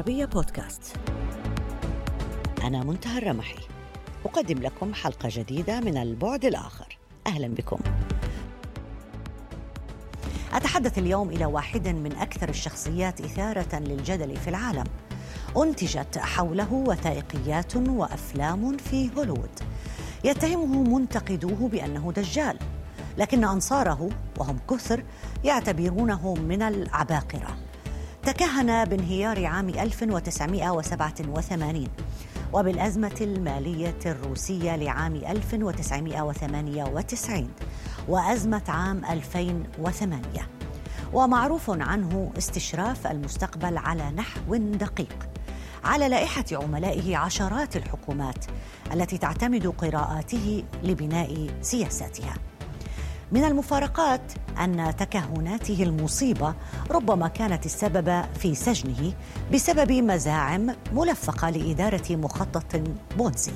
[0.00, 0.96] العربية بودكاست.
[2.62, 3.58] أنا منتهى الرمحي.
[4.24, 6.98] أقدم لكم حلقة جديدة من البعد الآخر.
[7.26, 7.78] أهلا بكم.
[10.52, 14.84] أتحدث اليوم إلى واحد من أكثر الشخصيات إثارة للجدل في العالم.
[15.56, 19.60] أنتجت حوله وثائقيات وأفلام في هوليوود.
[20.24, 22.58] يتهمه منتقدوه بأنه دجال
[23.18, 25.04] لكن أنصاره وهم كثر
[25.44, 27.69] يعتبرونه من العباقرة.
[28.32, 31.86] تكهن بانهيار عام 1987
[32.52, 37.48] وبالأزمة المالية الروسية لعام 1998
[38.08, 40.22] وأزمة عام 2008
[41.12, 45.28] ومعروف عنه استشراف المستقبل على نحو دقيق
[45.84, 48.44] على لائحة عملائه عشرات الحكومات
[48.92, 52.34] التي تعتمد قراءاته لبناء سياساتها.
[53.32, 54.20] من المفارقات
[54.60, 56.54] أن تكهناته المصيبة
[56.90, 59.12] ربما كانت السبب في سجنه
[59.52, 62.82] بسبب مزاعم ملفقة لإدارة مخطط
[63.18, 63.52] بونزي.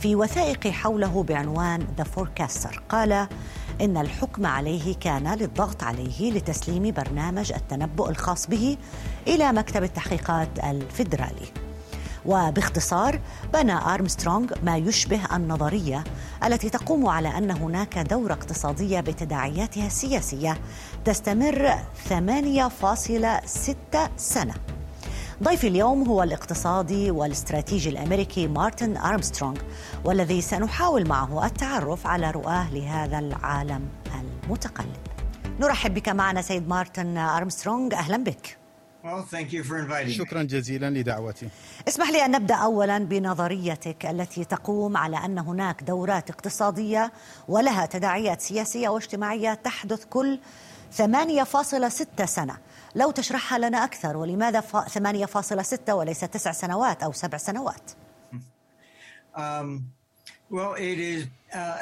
[0.00, 3.26] في وثائق حوله بعنوان The Forecaster قال
[3.80, 8.76] إن الحكم عليه كان للضغط عليه لتسليم برنامج التنبؤ الخاص به
[9.26, 11.69] إلى مكتب التحقيقات الفيدرالي.
[12.26, 13.20] وباختصار
[13.52, 16.04] بنى أرمسترونغ ما يشبه النظرية
[16.44, 20.58] التي تقوم على أن هناك دورة اقتصادية بتداعياتها السياسية
[21.04, 21.72] تستمر
[22.08, 24.54] 8.6 سنة
[25.42, 29.56] ضيفي اليوم هو الاقتصادي والاستراتيجي الأمريكي مارتن أرمسترونغ
[30.04, 33.88] والذي سنحاول معه التعرف على رؤاه لهذا العالم
[34.20, 34.96] المتقلب.
[35.60, 38.59] نرحب بك معنا سيد مارتن أرمسترونغ أهلا بك.
[40.12, 41.48] شكرا جزيلا لدعوتي.
[41.88, 47.12] اسمح لي أن نبدأ أولا بنظريتك التي تقوم على أن هناك دورات اقتصادية
[47.48, 50.38] ولها تداعيات سياسية واجتماعية تحدث كل
[50.98, 52.56] 8.6 سنة.
[52.94, 57.90] لو تشرحها لنا أكثر ولماذا 8.6 وليس 9 سنوات أو 7 سنوات؟
[59.36, 59.84] Um,
[60.50, 61.22] well, it is,
[61.54, 61.78] uh,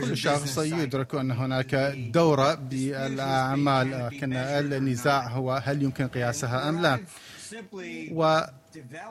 [0.00, 1.74] كل شخص يدرك أن هناك
[2.12, 7.00] دورة بالأعمال لكن النزاع هو هل يمكن قياسها أم لا؟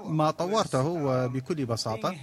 [0.06, 2.16] وما طورته بكل بساطة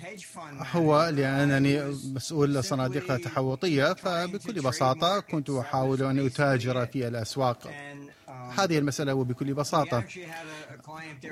[0.73, 1.85] هو لأنني
[2.15, 7.71] مسؤول صناديق تحوطية فبكل بساطة كنت أحاول أن أتاجر في الأسواق.
[8.59, 10.05] هذه المسألة وبكل بساطة.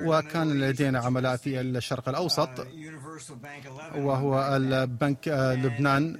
[0.03, 2.67] وكان لدينا عملاء في الشرق الأوسط
[3.97, 5.28] وهو البنك
[5.62, 6.17] لبنان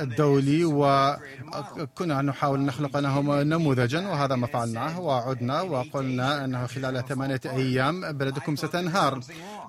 [0.00, 8.12] الدولي وكنا نحاول نخلق لهم نموذجا وهذا ما فعلناه وعدنا وقلنا أنه خلال ثمانية أيام
[8.12, 9.20] بلدكم ستنهار.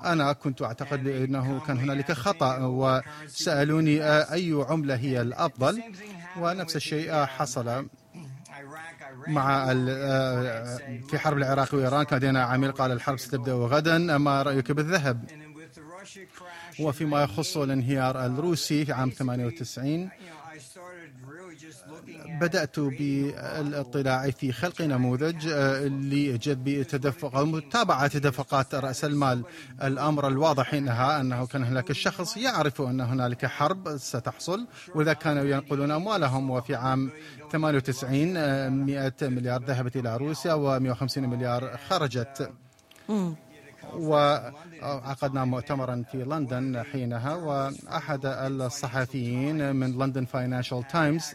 [0.05, 4.03] أنا كنت أعتقد بأنه كان هنالك خطأ وسألوني
[4.33, 5.83] أي عملة هي الأفضل
[6.37, 7.85] ونفس الشيء حصل.
[9.27, 10.77] مع آه،
[11.07, 15.40] في حرب العراق وإيران كان لدينا عميل قال الحرب ستبدأ غدا ما رأيك بالذهب؟
[16.79, 20.09] وفيما يخص الانهيار الروسي في عام 98
[22.41, 29.43] بدأت بالاطلاع في خلق نموذج آه، لجذب تدفق أو متابعة تدفقات رأس المال.
[29.83, 35.91] الأمر الواضح إنها أنه كان هناك الشخص يعرف أن هنالك حرب ستحصل وإذا كانوا ينقلون
[35.91, 36.49] أموالهم.
[36.49, 37.11] وفي عام
[37.51, 38.33] 98
[38.85, 42.51] 100 آه، مليار ذهبت إلى روسيا و150 مليار خرجت.
[43.93, 51.33] وعقدنا مؤتمرا في لندن حينها وأحد الصحفيين من لندن فاينانشال تايمز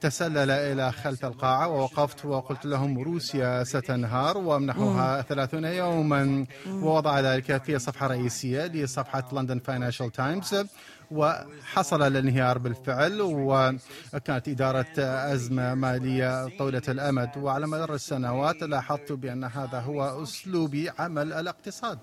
[0.00, 6.46] تسلل إلى خلف القاعة ووقفت وقلت لهم روسيا ستنهار وأمنحوها ثلاثون يوما.
[6.68, 10.64] ووضع ذلك في صفحة رئيسية لصفحة لندن فاينانشال تايمز
[11.10, 14.94] وحصل الانهيار بالفعل وكانت إدارة
[15.32, 17.30] أزمة مالية طويلة الأمد.
[17.36, 21.98] وعلى مدار السنوات لاحظت بأن هذا هو أسلوب عمل الاقتصاد.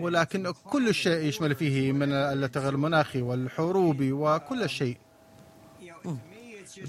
[0.00, 4.96] ولكن كل شيء يشمل فيه من التغير المناخي والحروب وكل شيء.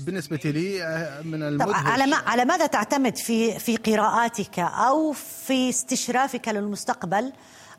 [0.06, 0.80] بالنسبة لي
[1.26, 1.76] من المدهش.
[1.76, 7.34] على ما على ماذا تعتمد في في قراءاتك أو في استشرافك للمستقبل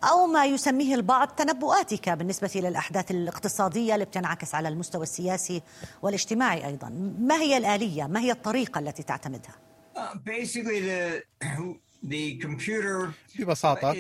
[0.04, 5.62] أو ما يسميه البعض تنبؤاتك بالنسبة للأحداث الاقتصادية اللي بتنعكس على المستوى السياسي
[6.02, 6.88] والاجتماعي أيضا؟
[7.18, 9.54] ما هي الآلية؟ ما هي الطريقة التي تعتمدها؟
[9.96, 9.98] Uh,
[13.38, 13.96] ببساطة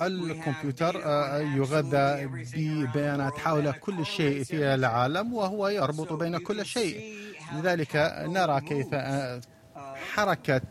[0.00, 2.26] الكمبيوتر آه، يغذى
[2.56, 7.14] ببيانات حول كل شيء في العالم وهو يربط بين كل شيء.
[7.54, 7.96] لذلك
[8.28, 9.40] نرى كيف آه،
[10.16, 10.62] حركة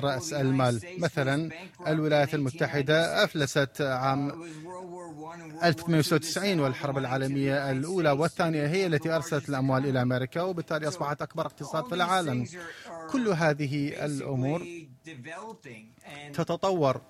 [0.00, 0.80] رأس المال.
[0.98, 1.50] مثلا
[1.86, 4.32] الولايات المتحدة أفلست عام
[5.64, 11.84] 1890 والحرب العالمية الأولى والثانية هي التي أرسلت الأموال إلى أمريكا وبالتالي أصبحت أكبر اقتصاد
[11.84, 12.46] في العالم.
[13.10, 14.66] كل هذه الأمور
[16.32, 17.00] تتطور.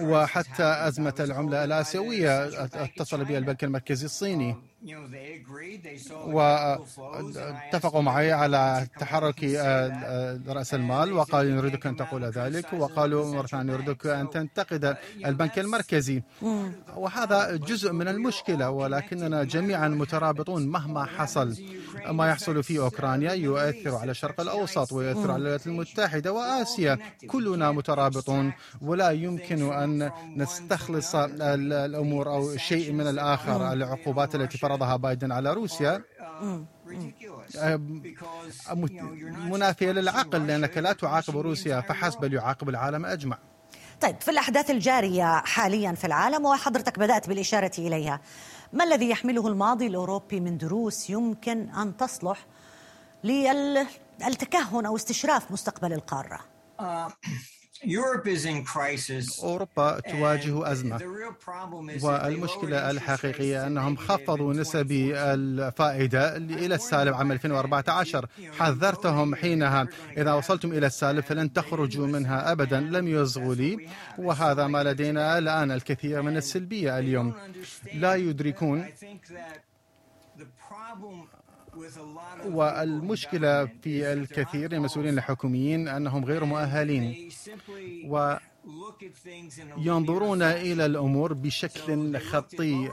[0.00, 4.56] وحتى أزمة العملة الآسيوية اتصل بها البنك المركزي الصيني.
[6.26, 9.44] واتفقوا معي على تحرك
[10.48, 14.96] رأس المال وقالوا نريدك أن تقول ذلك وقالوا مرة ثانية نريدك أن تنتقد
[15.26, 16.22] البنك المركزي.
[16.96, 21.56] وهذا جزء من المشكلة ولكننا جميعا مترابطون مهما حصل.
[22.06, 26.98] ما يحصل في أوكرانيا يؤثر على الشرق الأوسط ويؤثر على الولايات المتحدة وآسيا.
[27.26, 28.52] كلنا مترابطون
[28.82, 36.02] ولا يمكن أن نستخلص الأمور أو شيء من الآخر العقوبات التي فرضها بايدن على روسيا
[39.50, 43.38] منافية للعقل لأنك لا تعاقب روسيا فحسب بل يعاقب العالم أجمع
[44.00, 48.20] طيب في الأحداث الجارية حاليا في العالم وحضرتك بدأت بالإشارة إليها
[48.72, 52.46] ما الذي يحمله الماضي الأوروبي من دروس يمكن أن تصلح
[53.24, 56.40] للتكهن أو استشراف مستقبل القارة؟
[59.42, 61.00] أوروبا تواجه أزمة.
[62.02, 68.26] والمشكلة الحقيقية أنهم خفضوا نسب الفائدة إلى السالب عام 2014
[68.58, 69.86] حذرتهم حينها.
[70.16, 72.80] إذا وصلتم إلى السالب فلن تخرجوا منها أبدا.
[72.80, 73.88] لم يصغوا لي.
[74.18, 77.34] وهذا ما لدينا الآن الكثير من السلبية اليوم.
[77.94, 78.86] لا يدركون
[82.46, 87.30] والمشكلة في الكثير من المسؤولين الحكوميين أنهم غير مؤهلين.
[88.06, 88.36] و
[89.78, 92.88] ينظرون إلى الأمور بشكل خطي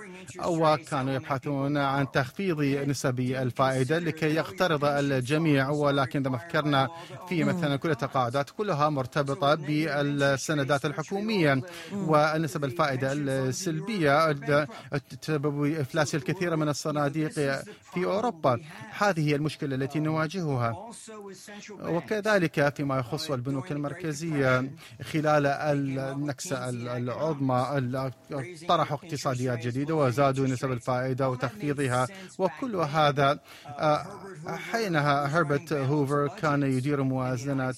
[0.45, 5.69] وكانوا يبحثون عن تخفيض نسب الفائدة لكي يقترض الجميع.
[5.69, 6.87] ولكن إذا فكرنا
[7.29, 11.61] في مثلا كل التقاعدات كلها مرتبطة بالسندات الحكومية
[11.93, 14.31] ونسب الفائدة السلبية
[15.21, 17.31] تسبب إفلاس الكثير من الصناديق
[17.93, 18.59] في أوروبا.
[18.97, 20.89] هذه هي المشكلة التي نواجهها.
[21.81, 24.71] وكذلك فيما يخص البنوك المركزية
[25.03, 28.11] خلال النكسة العظمى
[28.67, 32.07] طرحوا اقتصاديات جديدة وزادوا نسب الفائدة وتخفيضها
[32.37, 34.05] وكل هذا آه،
[34.47, 37.75] حينها هربرت هوفر كان يدير موازنات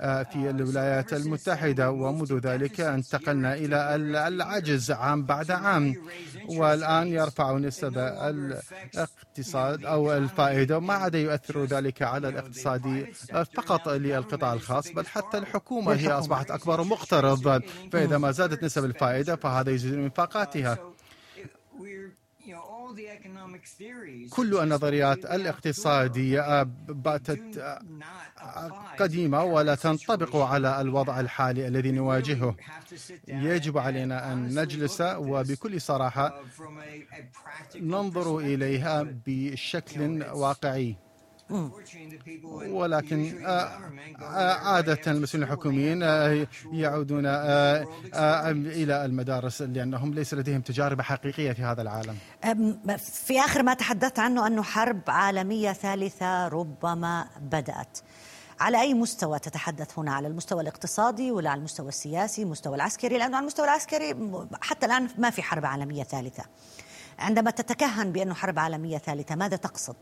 [0.00, 3.94] آه، في الولايات المتحدة ومنذ ذلك انتقلنا إلى
[4.28, 5.94] العجز عام بعد عام
[6.48, 13.06] والآن يرفع نسب الاقتصاد أو الفائدة ما عاد يؤثر ذلك على الاقتصاد
[13.54, 17.62] فقط للقطاع الخاص بل حتى الحكومة هي أصبحت أكبر مقترض
[17.92, 20.78] فإذا ما زادت نسب الفائدة فهذا يزيد من انفاقاتها.
[24.30, 27.44] كل النظريات الاقتصادية باتت
[28.98, 32.56] قديمة ولا تنطبق على الوضع الحالي الذي نواجهه.
[33.28, 36.42] يجب علينا أن نجلس وبكل صراحة
[37.76, 38.96] ننظر إليها
[39.26, 40.96] بشكل واقعي.
[42.70, 47.26] ولكن آه، آه، عادة المسؤولين الحكوميين آه، يعودون
[48.66, 52.16] إلى المدارس لأنهم ليس لديهم تجارب حقيقية في هذا العالم.
[52.98, 57.98] في آخر ما تحدثت عنه أنه حرب عالمية ثالثة ربما بدأت.
[58.60, 63.36] على أي مستوى تتحدث هنا؟ على المستوى الاقتصادي ولا على المستوى السياسي المستوى العسكري؟ لأنه
[63.36, 64.16] على المستوى العسكري
[64.62, 66.44] حتى الآن ما في حرب عالمية ثالثة.
[67.18, 69.96] عندما تتكهن بأنه حرب عالمية ثالثة ماذا تقصد؟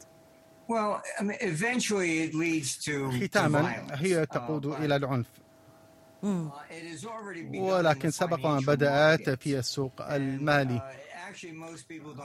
[3.27, 5.27] ختاما هي تقود um, إلى العنف.
[6.23, 6.27] uh,
[7.57, 10.79] ولكن سبق أن بدأت في السوق المالي.
[10.79, 11.13] uh,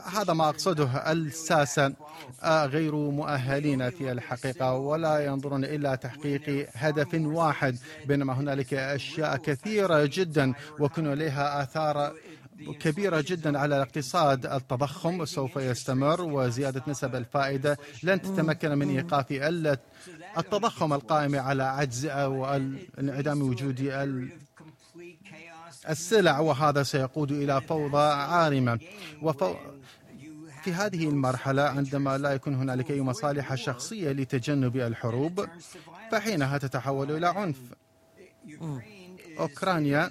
[0.07, 1.95] وهذا ما أقصده الساسة
[2.43, 10.11] آه، غير مؤهلين في الحقيقة ولا ينظرون إلى تحقيق هدف واحد بينما هنالك أشياء كثيرة
[10.13, 12.13] جدا وكن لها آثار
[12.81, 14.47] كبيرة جدا على الاقتصاد.
[14.47, 19.33] التضخم سوف يستمر وزيادة نسب الفائدة لن تتمكن من إيقاف
[20.39, 22.47] التضخم القائم على عجز أو
[22.99, 23.81] انعدام وجود
[25.89, 28.79] السلع وهذا سيقود إلى فوضى عارمة.
[29.23, 29.55] وفو...
[30.63, 35.47] في هذه المرحلة عندما لا يكون هنالك أي مصالح شخصية لتجنب الحروب
[36.13, 37.57] فحينها تتحول إلى عنف.
[39.39, 40.11] أوكرانيا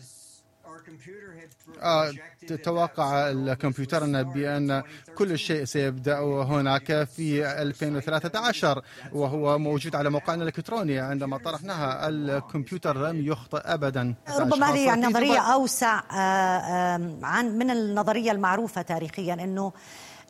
[1.81, 2.11] آه
[2.47, 4.83] تتوقع الكمبيوتر بأن
[5.15, 8.81] كل شيء سيبدأ هناك في 2013
[9.11, 12.09] وهو موجود على موقعنا الإلكتروني عندما طرحناها.
[12.09, 14.15] الكمبيوتر لم يخطئ أبدا.
[14.39, 19.71] ربما هذه يعني نظرية أوسع آه، عن من النظرية المعروفة تاريخيا أنه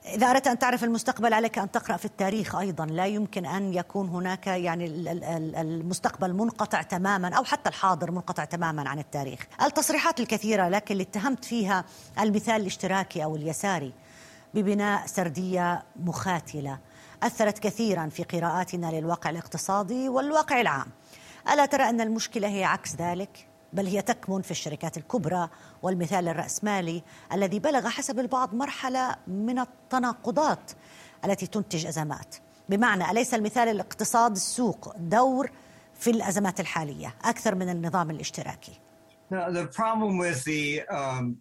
[0.05, 4.09] إذا أردت أن تعرف المستقبل عليك أن تقرأ في التاريخ أيضا لا يمكن أن يكون
[4.09, 4.85] هناك يعني
[5.61, 11.45] المستقبل منقطع تماما أو حتى الحاضر منقطع تماما عن التاريخ التصريحات الكثيرة لكن اللي اتهمت
[11.45, 11.85] فيها
[12.19, 13.93] المثال الاشتراكي أو اليساري
[14.53, 16.79] ببناء سردية مخاتلة
[17.23, 20.87] أثرت كثيرا في قراءاتنا للواقع الاقتصادي والواقع العام
[21.53, 25.49] ألا ترى أن المشكلة هي عكس ذلك؟ بل هي تكمن في الشركات الكبرى
[25.81, 30.71] والمثال الرأسمالي الذي بلغ حسب البعض مرحلة من التناقضات
[31.25, 32.35] التي تنتج أزمات.
[32.69, 35.51] بمعنى أليس المثال الاقتصاد السوق دور
[35.95, 38.71] في الأزمات الحالية أكثر من النظام الاشتراكي؟
[39.31, 41.37] The problem with the um,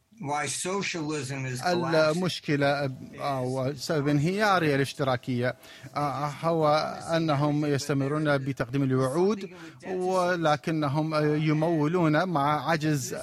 [2.11, 5.55] المشكلة أو سبب انهيار الاشتراكية.
[5.97, 6.69] آه، هو
[7.17, 9.51] أنهم يستمرون بتقديم الوعود
[9.87, 13.17] ولكنهم يمولون مع عجز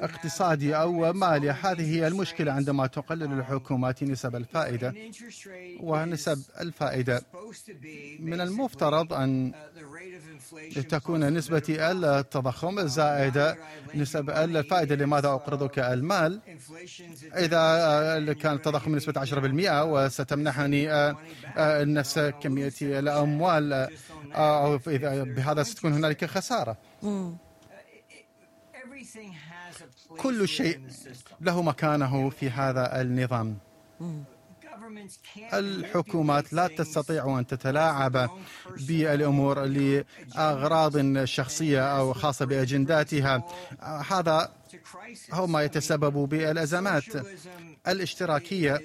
[0.00, 1.50] اقتصادي أو مالي.
[1.50, 4.94] هذه هي المشكلة عندما تقلل الحكومات نسب الفائدة
[5.80, 7.22] ونسب الفائدة.
[8.20, 9.52] من المفترض أن
[10.88, 13.56] تكون نسبة التضخم زائدة
[13.94, 14.94] نسب الفائدة.
[14.94, 16.40] لماذا أقرضك المال؟
[17.36, 21.14] إذا كان التضخم بنسبة 10% وستمنحني
[21.98, 23.88] نفس كمية الأموال
[24.34, 24.78] أو
[25.36, 26.76] بهذا ستكون هنالك خسارة.
[30.18, 30.80] كل شيء
[31.40, 33.58] له مكانه في هذا النظام.
[35.52, 38.30] الحكومات لا تستطيع أن تتلاعب
[38.88, 43.44] بالأمور لأغراض شخصية أو خاصة بأجنداتها.
[44.10, 44.52] هذا
[45.32, 47.04] هو ما يتسبب بالأزمات
[47.88, 48.80] الاشتراكية.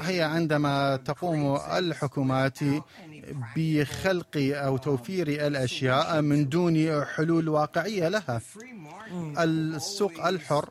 [0.00, 2.58] هي عندما تقوم الحكومات
[3.56, 8.40] بخلق أو توفير الأشياء من دون حلول واقعية لها.
[9.38, 10.68] السوق الحر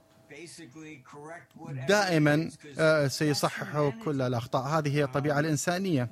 [1.88, 4.64] دائما آه، سيصحح كل الأخطاء.
[4.68, 6.10] هذه هي الطبيعة الإنسانية.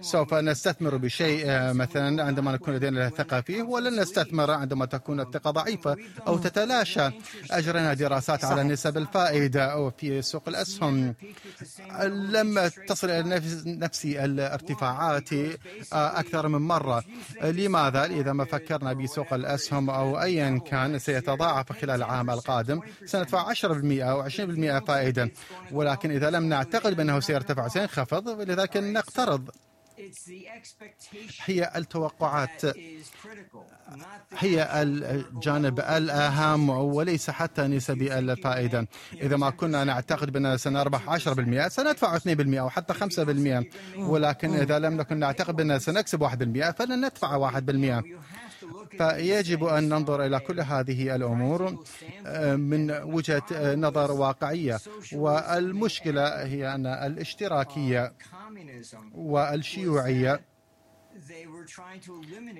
[0.00, 5.96] سوف نستثمر بشيء مثلا عندما نكون لدينا ثقة فيه ولن نستثمر عندما تكون الثقة ضعيفة
[6.26, 7.10] أو تتلاشى
[7.50, 11.14] أجرنا دراسات على نسب الفائدة أو في سوق الأسهم.
[12.06, 17.04] لم تصل إلى نفس الارتفاعات آه، أكثر من مرة.
[17.42, 24.02] لماذا؟ إذا ما فكرنا بسوق الأسهم أو أيا كان سيتضاعف خلال العام القادم سندفع 10%
[24.02, 25.30] أو 20% فائدة.
[25.72, 28.40] ولكن إذا لم نعتقد بأنه سيرتفع سينخفض.
[28.40, 29.50] لذلك نقترض.
[31.44, 32.62] هي التوقعات.
[34.38, 38.88] هي الجانب الأهم وليس حتى نسب الفائدة.
[39.14, 43.64] إذا ما كنا نعتقد بأننا سنربح 10% سندفع 2% أو حتى 5%
[43.96, 48.04] ولكن إذا لم نكن نعتقد بأننا سنكسب 1% فلن ندفع 1%
[48.98, 51.84] فيجب أن ننظر إلى كل هذه الأمور
[52.56, 54.78] من وجهة نظر واقعية.
[55.12, 58.12] والمشكلة هي أن الاشتراكية
[59.14, 60.40] والشيوعية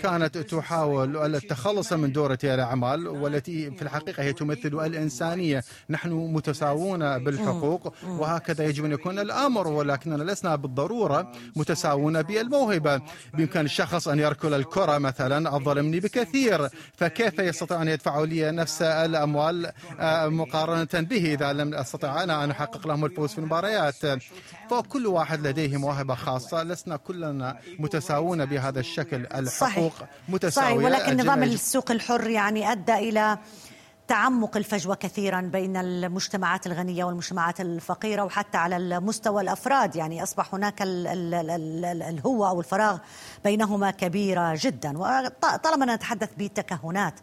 [0.02, 5.64] كانت تحاول التخلص من دورة الأعمال والتي في الحقيقة هي تمثل الإنسانية.
[5.90, 13.00] نحن متساوون بالحقوق وهكذا يجب أن يكون الأمر ولكننا لسنا بالضرورة متساوون بالموهبة.
[13.34, 16.68] بإمكان الشخص أن يركل الكرة مثلا أفضل مني بكثير.
[16.96, 19.72] فكيف يستطيع أن يدفع لي نفس الأموال
[20.30, 23.94] مقارنة به إذا لم أستطع أنا أن أحقق لهم الفوز في المباريات.
[24.70, 26.62] فكل واحد لديه موهبة خاصة.
[26.62, 29.92] لسنا كلنا متساوون بهذا الشكل الحقوق صحيح.
[30.28, 33.38] متساوية صحيح ولكن نظام السوق الحر يعني أدى إلى
[34.08, 39.96] تعمق الفجوة كثيرا بين المجتمعات الغنية والمجتمعات الفقيرة وحتى على المستوى الأفراد.
[39.96, 42.98] يعني أصبح هناك الهوه أو الفراغ
[43.44, 44.98] بينهما كبيرة جدا.
[44.98, 47.14] وطالما نتحدث بتكهنات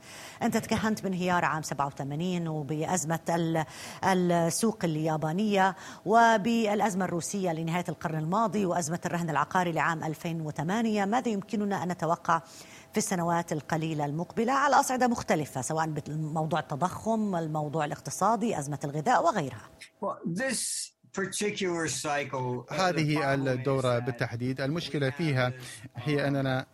[0.44, 3.66] أنت تكهنت بانهيار عام 87 وبأزمة
[4.04, 5.76] السوق اليابانية
[6.06, 12.42] وبالأزمة الروسية لنهاية القرن الماضي وأزمة الرهن العقاري لعام 2008 ماذا يمكننا أن نتوقع
[12.94, 19.70] في السنوات القليلة المقبلة على أصعدة مختلفة سواء بموضوع التضخم الموضوع الاقتصادي أزمة الغذاء وغيرها.
[22.72, 25.54] هذه الدورة بالتحديد المشكلة فيها
[25.96, 26.66] هي أننا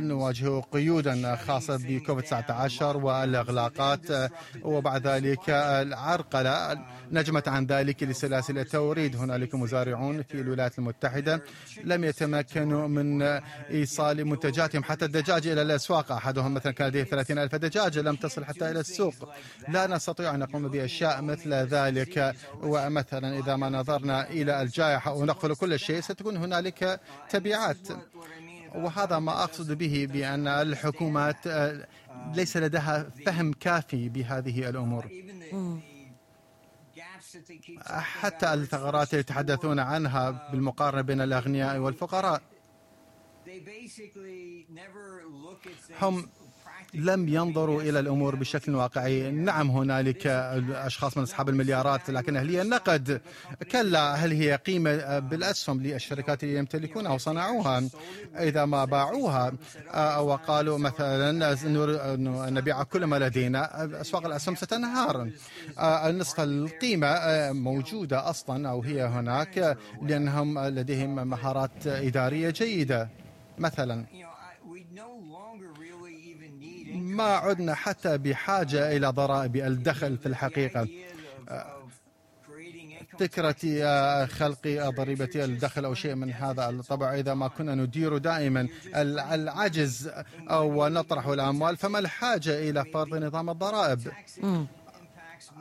[0.00, 4.30] نواجه قيودا خاصة بكوفيد 19 والإغلاقات
[4.62, 6.78] وبعد ذلك العرقلة.
[7.10, 9.16] نجمت عن ذلك لسلاسل التوريد.
[9.16, 11.42] هنالك مزارعون في الولايات المتحدة
[11.84, 13.22] لم يتمكنوا من
[13.70, 14.84] إيصال منتجاتهم.
[14.84, 18.80] حتى الدجاج إلى الأسواق أحدهم مثلا كان لديه 30 ألف دجاجة لم تصل حتى إلى
[18.80, 19.14] السوق.
[19.68, 22.34] لا نستطيع أن نقوم بأشياء مثل ذلك.
[22.62, 27.88] ومثلا إذا ما نظرنا إلى الجائحة ونقفل كل شيء ستكون هنالك تبعات.
[28.74, 31.46] وهذا ما أقصد به بأن الحكومات
[32.34, 35.08] ليس لديها فهم كافي بهذه الأمور.
[38.20, 42.42] حتى الثغرات يتحدثون عنها بالمقارنة بين الأغنياء والفقراء.
[46.02, 46.28] هم
[46.94, 49.30] لم ينظروا إلى الأمور بشكل واقعي.
[49.30, 50.26] نعم هنالك
[50.72, 53.20] أشخاص من أصحاب المليارات لكن هل هي النقد
[53.72, 57.82] كلا هل هي قيمة؟ بالأسهم للشركات اللي يمتلكونها وصنعوها.
[58.38, 59.52] إذا ما باعوها
[60.18, 61.56] وقالوا مثلا
[62.50, 65.30] نبيع كل ما لدينا أسواق الأسهم ستنهار.
[66.06, 67.08] نصف القيمة
[67.52, 73.08] موجودة أصلا أو هي هناك لأنهم لديهم مهارات إدارية جيدة
[73.58, 74.04] مثلا.
[76.92, 80.88] ما عدنا حتى بحاجة إلى ضرائب الدخل في الحقيقة.
[83.18, 83.54] فكرة
[84.26, 88.68] خلق ضريبة الدخل أو شيء من هذا الطبع إذا ما كنا ندير دائما
[89.32, 90.10] العجز
[90.50, 94.12] أو نطرح الأموال فما الحاجة إلى فرض نظام الضرائب؟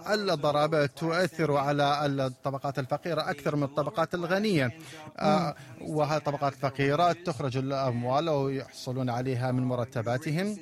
[0.10, 4.72] الضرائب تؤثر على الطبقات الفقيرة أكثر من الطبقات الغنية.
[5.20, 10.58] آه، وهذه الطبقات الفقيرة تخرج الأموال ويحصلون عليها من مرتباتهم.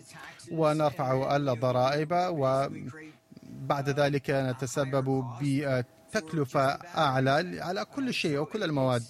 [0.52, 6.66] ونرفع الضرائب وبعد ذلك نتسبب بتكلفة
[6.98, 9.04] أعلى على كل شيء وكل المواد.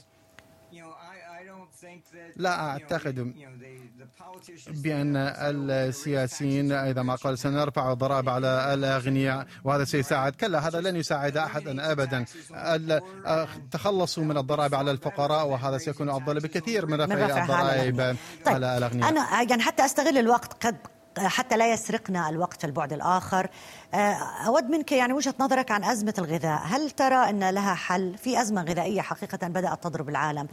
[2.36, 3.34] لا أعتقد
[4.68, 5.16] بأن
[5.70, 10.36] السياسيين إذا ما قال سنرفع الضرائب على الأغنياء وهذا سيساعد.
[10.36, 12.26] كلا هذا لن يساعد أحدا أبدا.
[13.72, 18.16] تخلصوا من الضرائب على الفقراء وهذا سيكون أفضل بكثير من رفع الضرائب طيب.
[18.48, 19.10] على الأغنياء.
[19.10, 20.78] أنا يعني حتى أستغل الوقت قد
[21.28, 23.50] حتى لا يسرقنا الوقت في البعد الآخر.
[23.94, 23.98] آه،
[24.48, 26.62] أود منك يعني وجهة نظرك عن أزمة الغذاء.
[26.64, 30.48] هل ترى أن لها حل في أزمة غذائية حقيقة بدأت تضرب العالم؟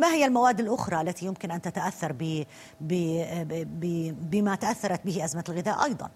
[0.00, 2.44] ما هي المواد الأخرى التي يمكن أن تتأثر ب
[4.30, 6.10] بما تأثرت به أزمة الغذاء أيضا؟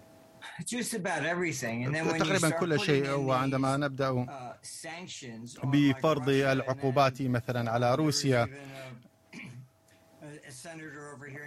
[2.17, 8.47] تقريبا كل شيء وعندما نبدأ uh, بفرض العقوبات مثلا على روسيا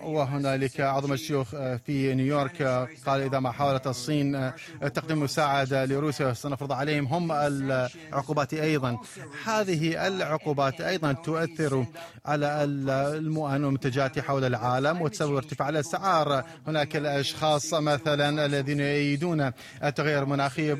[0.03, 4.55] وهنالك عظم الشيوخ آه، في نيويورك آه، قال إذا ما حاولت الصين آه،
[4.95, 8.99] تقديم مساعدة لروسيا سنفرض عليهم هم العقوبات أيضا.
[9.45, 11.87] هذه العقوبات أيضا تؤثر
[12.27, 16.45] على المؤن والمنتجات حول العالم وتسبب ارتفاع الأسعار.
[16.67, 19.53] هناك الأشخاص مثلا الذين يؤيدون
[19.85, 20.77] التغير المناخي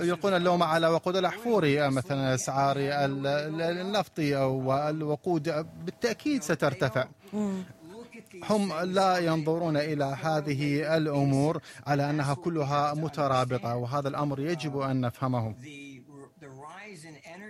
[0.00, 7.04] يلقون اللوم على وقود الأحفوري مثلا أسعار النفط والوقود بالتأكيد سترتفع.
[8.50, 15.54] هم لا ينظرون إلى هذه الأمور على أنها كلها مترابطة وهذا الأمر يجب أن نفهمه.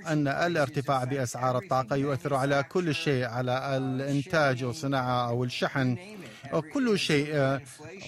[0.07, 5.97] أن الارتفاع بأسعار الطاقة يؤثر على كل شيء على الإنتاج والصناعة أو الشحن.
[6.75, 7.59] كل شيء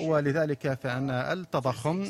[0.00, 2.06] ولذلك فإن التضخم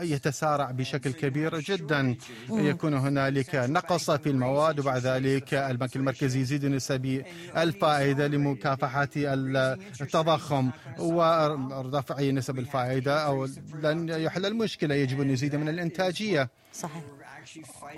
[0.00, 2.16] يتسارع بشكل كبير جدا.
[2.50, 7.22] يكون هنالك نقص في المواد وبعد ذلك البنك المركزي يزيد نسب
[7.56, 13.48] الفائدة لمكافحة التضخم ورفع نسب الفائدة أو
[13.82, 16.48] لن يحل المشكلة يجب أن يزيد من الإنتاجية.
[16.72, 17.02] صحيح.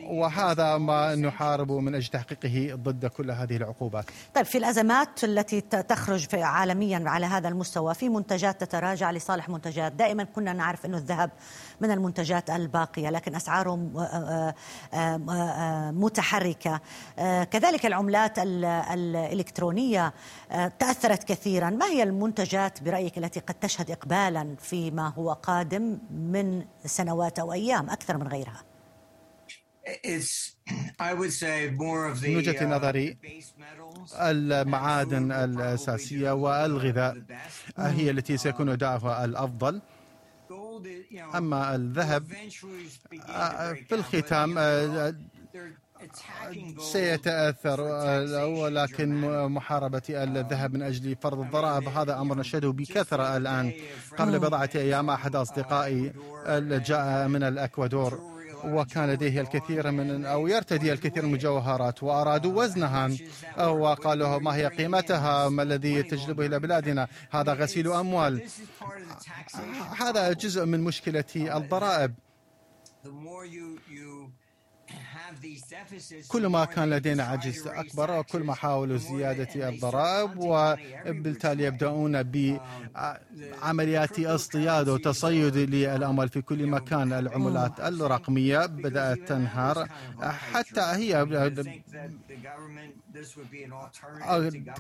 [0.04, 4.04] وهذا ما نحارب من أجل تحقيقه ضد كل هذه العقوبات.
[4.34, 9.92] طيب في الأزمات التي تخرج في عالميا على هذا المستوى في منتجات تتراجع لصالح منتجات،
[9.92, 11.30] دائما كنا نعرف إنه الذهب
[11.80, 13.76] من المنتجات الباقية لكن اسعاره
[15.92, 16.80] متحركة.
[17.44, 20.12] كذلك العملات الإلكترونية
[20.78, 27.38] تأثرت كثيرا، ما هي المنتجات برأيك التي قد تشهد اقبالا فيما هو قادم من سنوات
[27.38, 28.62] أو أيام أكثر من غيرها؟
[32.22, 33.18] من وجهة نظري
[34.20, 37.22] المعادن الأساسية والغذاء.
[37.78, 39.82] هي التي سيكون أداؤها الأفضل.
[41.34, 42.24] أما الذهب
[43.88, 44.58] في الختام
[46.78, 47.80] سيتأثر
[48.44, 53.72] ولكن محاربة الذهب من أجل فرض الضرائب هذا أمر نشهده بكثرة الآن.
[54.18, 56.12] قبل بضعة أيام أحد أصدقائي
[56.88, 58.33] جاء من الأكوادور.
[58.64, 63.10] وكان لديه الكثير من أو يرتدي الكثير من المجوهرات وأرادوا وزنها.
[63.58, 68.42] وقالوا ما هي قيمتها؟ ما الذي تجلبه إلى بلادنا؟ هذا غسيل أموال.
[69.98, 72.14] هذا جزء من مشكلة الضرائب.
[76.28, 84.88] كل ما كان لدينا عجز أكبر كل ما حاولوا زيادة الضرائب وبالتالي يبدأون بعمليات اصطياد
[84.88, 87.12] وتصيد للأموال في كل مكان.
[87.12, 89.88] العملات الرقمية بدأت تنهار.
[90.52, 91.26] حتى هي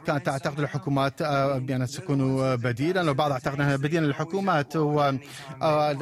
[0.06, 1.22] كانت تعتقد الحكومات
[1.62, 4.76] بأن تكون بديلا وبعض أعتقد أنها بديلا للحكومات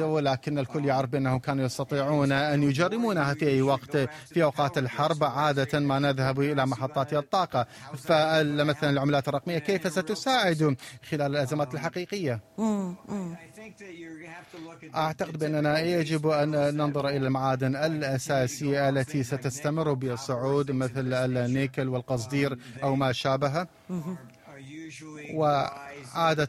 [0.01, 3.97] ولكن الكل يعرف بأنهم كانوا يستطيعون أن يجرمونها في أي وقت
[4.33, 7.67] في أوقات الحرب عادة ما نذهب إلى محطات الطاقة.
[7.97, 10.75] فمثلا العملات الرقمية كيف ستساعد
[11.09, 12.39] خلال الأزمات الحقيقية؟
[14.95, 22.95] أعتقد بأننا يجب أن ننظر إلى المعادن الأساسية التي ستستمر بالصعود مثل النيكل والقصدير أو
[22.95, 23.67] ما شابه.
[26.15, 26.45] وعادة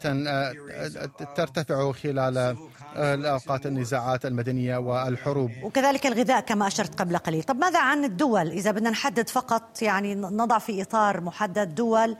[1.36, 2.56] ترتفع خلال
[2.96, 5.50] الأوقات النزاعات المدنية والحروب.
[5.62, 7.42] وكذلك الغذاء كما أشرت قبل قليل.
[7.42, 12.16] طب ماذا عن الدول؟ إذا بدنا نحدد فقط يعني نضع في إطار محدد دول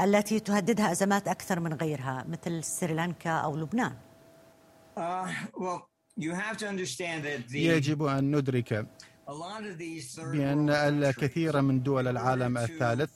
[0.00, 3.92] التي تهددها أزمات أكثر من غيرها مثل سريلانكا أو لبنان.
[7.52, 8.86] يجب أن ندرك
[10.32, 13.10] بأن الكثير من دول العالم الثالث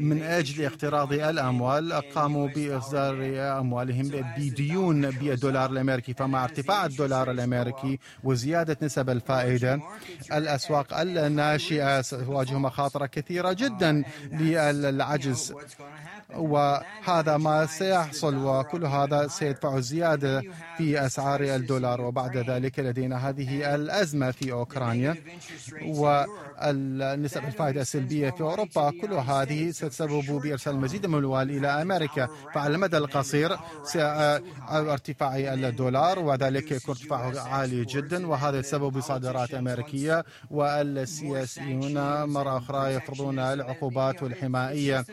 [0.00, 3.16] من أجل اقتراض الأموال قاموا بإصدار
[3.60, 4.08] أموالهم
[4.38, 9.80] بديون بالدولار الأمريكي فمع ارتفاع الدولار الأمريكي وزيادة نسب الفائدة
[10.32, 15.54] الأسواق الناشئة تواجه مخاطر كثيرة جدا للعجز.
[16.36, 20.42] وهذا ما سيحصل وكل هذا سيدفع زيادة
[20.76, 25.16] في أسعار الدولار وبعد ذلك لدينا هذه الأزمة في أوكرانيا
[25.86, 28.90] والنسب الفائدة السلبية في أوروبا.
[28.90, 32.28] كل هذه ستسبب بإرسال المزيد من الأموال إلى أمريكا.
[32.54, 33.58] فعلى المدى القصير
[34.70, 43.38] ارتفاع الدولار وذلك يكون ارتفاعه عالي جدا وهذا يسبب صادرات أمريكية والسياسيون مرة أخرى يفرضون
[43.38, 45.04] العقوبات والحمائية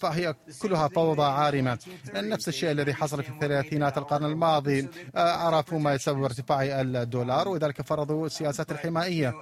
[0.00, 1.78] فهي كلها فوضى عارمة.
[2.14, 4.88] نفس الشيء الذي حصل في الثلاثينات القرن الماضي.
[5.14, 9.34] عرفوا ما يسبب ارتفاع الدولار وذلك فرضوا السياسات الحمائية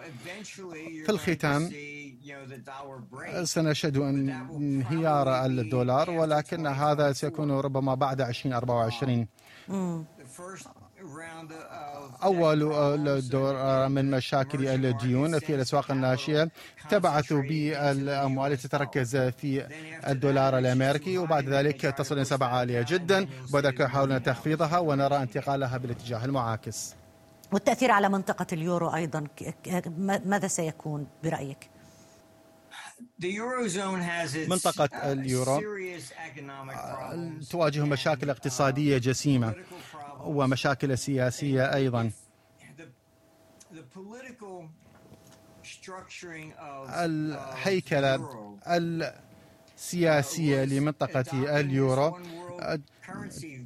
[1.05, 1.71] في الختام
[3.45, 9.27] سنشهد انهيار الدولار ولكن هذا سيكون ربما بعد 2024
[12.23, 12.59] أول
[13.29, 16.51] دور من مشاكل الديون في الأسواق الناشئة
[16.91, 19.67] تبعثوا بالأموال تتركز في
[20.09, 23.29] الدولار الأمريكي وبعد ذلك تصل نسبة عالية جدا.
[23.49, 26.95] وبعد ذلك يحاولون تخفيضها ونرى انتقالها بالاتجاه المعاكس.
[27.53, 29.25] والتأثير على منطقة اليورو أيضا
[30.25, 31.71] ماذا سيكون برأيك؟
[34.49, 35.61] منطقة اليورو
[37.51, 39.55] تواجه مشاكل اقتصادية جسيمة.
[40.25, 42.11] ومشاكل سياسية أيضا.
[46.89, 48.29] الهيكلة
[49.77, 52.19] سياسية لمنطقة اليورو.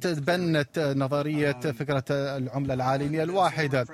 [0.01, 3.87] تبنت نظرية فكرة العملة العالمية الواحدة.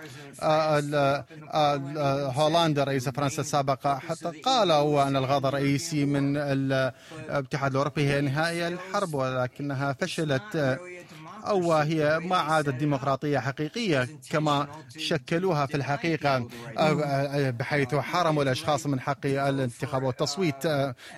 [2.37, 8.67] هولندا رئيس فرنسا السابق حتى قال هو أن الغرض الرئيسي من الاتحاد الأوروبي هي إنهاء
[8.67, 10.79] الحرب ولكنها فشلت.
[11.47, 16.47] أو هي ما عادت ديمقراطية حقيقية كما شكلوها في الحقيقة
[17.51, 20.67] بحيث حرموا الأشخاص من حق الانتخاب والتصويت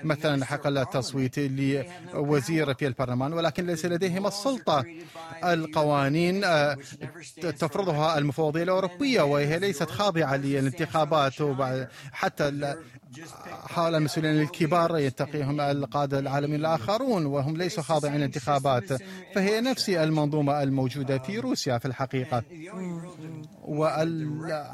[0.03, 4.83] مثلا حق التصويت لوزير في البرلمان ولكن ليس لديهم السلطة.
[5.43, 6.41] القوانين
[7.41, 11.33] تفرضها المفوضية الأوروبية وهي ليست خاضعة للانتخابات
[12.11, 12.75] حتى
[13.69, 18.93] حال المسؤولين الكبار يتقيهم القادة العالميين الآخرون وهم ليسوا خاضعين للانتخابات.
[19.35, 22.43] فهي نفس المنظومة الموجودة في روسيا في الحقيقة.
[23.63, 24.73] وال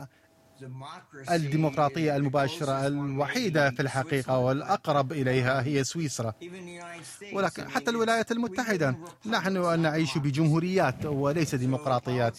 [1.32, 6.34] الديمقراطية المباشرة الوحيدة في الحقيقة والأقرب إليها هي سويسرا.
[7.34, 8.96] ولكن حتى الولايات المتحدة
[9.26, 12.38] نحن نعيش بجمهوريات وليس ديمقراطيات.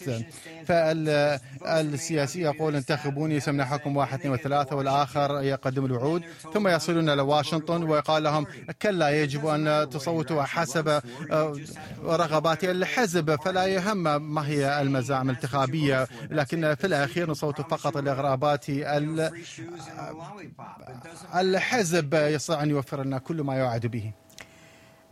[0.65, 8.23] فالسياسي يقول انتخبوني سمنحكم واحد اثنين وثلاثة والآخر يقدم الوعود ثم يصلون إلى واشنطن ويقال
[8.23, 8.45] لهم
[8.81, 11.01] كلا يجب أن تصوتوا حسب
[12.03, 13.35] رغبات الحزب.
[13.35, 16.07] فلا يهم ما هي المزاعم الانتخابية.
[16.29, 18.65] لكن في الأخير نصوت فقط لغرابات
[21.35, 24.11] الحزب يستطيع أن يوفر لنا كل ما يوعد به.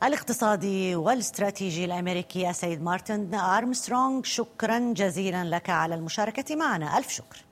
[0.04, 6.98] الاقتصادي والاستراتيجي الأمريكي السيد مارتن أرمسترونغ شكرا جزيلا لك على المشاركة معنا.
[6.98, 7.44] ألف شكر.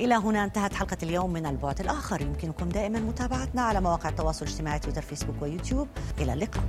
[0.00, 2.20] إلى هنا انتهت حلقة اليوم من البعد الآخر.
[2.20, 5.88] يمكنكم دائما متابعتنا على مواقع التواصل الاجتماعي تويتر فيسبوك ويوتيوب.
[6.18, 6.62] إلى اللقاء.